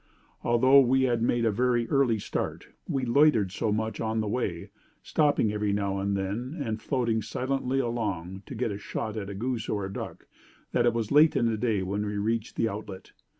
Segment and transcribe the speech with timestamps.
[0.43, 4.71] Although we had made a very early start, we loitered so much on the way
[5.03, 9.35] stopping every now and then, and floating silently along, to get a shot at a
[9.35, 10.25] goose or a duck
[10.71, 13.11] that it was late in the day when we reached the outlet.